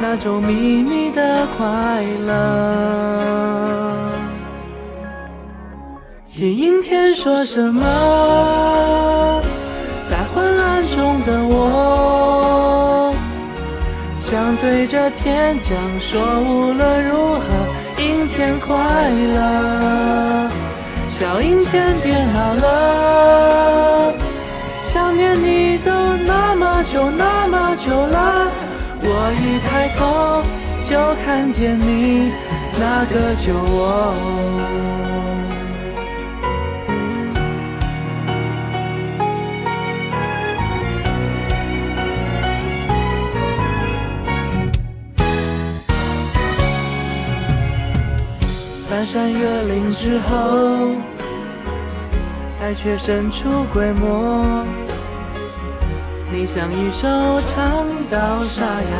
[0.00, 0.52] 那种秘
[0.82, 2.34] 密的快乐。
[6.32, 7.82] 听阴天说什么？
[10.08, 13.12] 在昏暗中的我，
[14.20, 17.42] 想对着天讲说，无论如何，
[18.00, 18.76] 阴天快
[19.10, 20.48] 乐。
[21.18, 24.14] 小阴天别闹了，
[24.86, 25.90] 想念你都
[26.24, 28.37] 那么久那么久了。
[29.30, 30.42] 我一抬头
[30.82, 32.32] 就看见你
[32.80, 34.14] 那个酒窝。
[48.88, 50.92] 翻山越岭之后，
[52.62, 54.64] 爱却神出鬼没。
[56.30, 57.08] 你像一首
[57.46, 58.90] 唱到沙哑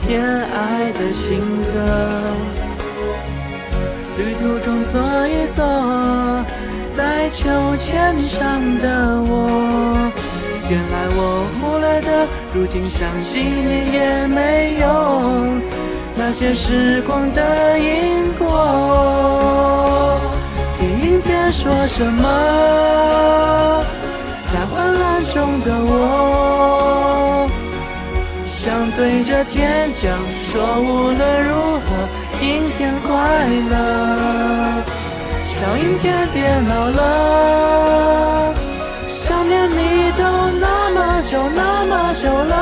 [0.00, 1.74] 偏爱的情歌，
[4.16, 5.62] 旅途中坐一坐，
[6.96, 10.10] 在秋千上的我，
[10.70, 15.60] 原来我忽略的，如今想纪念也没用，
[16.16, 20.18] 那些时光的因果。
[20.78, 23.84] 听阴天说什么？
[24.52, 26.39] 在昏暗中的我，
[29.00, 30.12] 对着天讲
[30.52, 31.88] 说，无论如何，
[32.44, 33.08] 阴天快
[33.70, 33.72] 乐。
[35.48, 38.54] 小阴天别闹了，
[39.22, 40.22] 想念你都
[40.60, 42.54] 那么久那么久了。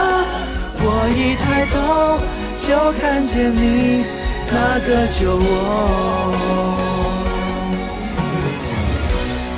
[0.81, 1.75] 我一抬头
[2.63, 2.69] 就
[3.01, 4.05] 看见你
[4.47, 5.43] 那个酒窝。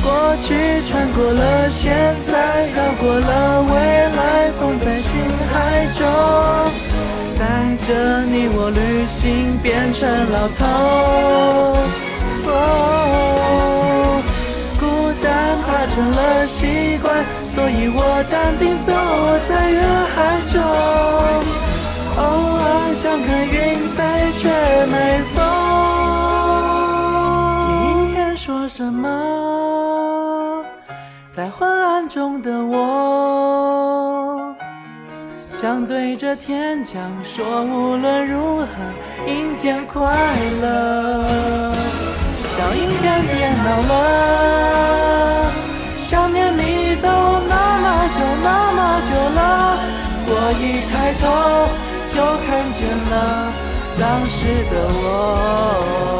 [0.03, 0.09] 过
[0.41, 2.33] 去穿过了，现在
[2.75, 3.29] 绕过了，
[3.69, 3.75] 未
[4.17, 4.19] 来
[4.78, 5.10] 在心
[5.53, 6.06] 海中，
[7.38, 7.42] 带
[7.86, 7.88] 着
[8.25, 10.60] 你我旅行变成老头。
[14.78, 14.82] 孤
[15.22, 17.98] 单怕成了习惯，所以我
[18.31, 18.92] 淡定走
[19.48, 19.81] 在人
[20.14, 20.19] 海
[20.53, 20.60] 中，
[22.16, 22.20] 偶
[22.56, 22.64] 尔
[22.94, 23.56] 想看云
[23.97, 23.98] 飞
[24.38, 24.42] 却
[24.87, 24.94] 没
[25.34, 25.37] 风。
[27.69, 29.04] 明天说什么？
[31.32, 34.30] 在昏暗中的我，
[35.60, 38.66] 想对着天讲说，无论如何，
[39.28, 40.10] 阴天快
[40.62, 41.75] 乐。
[42.56, 45.53] 小阴天别闹了，
[46.06, 47.09] 想念你都
[47.47, 49.78] 那么久那么久了。
[50.32, 51.22] 我一抬头
[52.09, 52.16] 就
[52.47, 53.12] 看见了
[53.99, 56.19] 当时的我。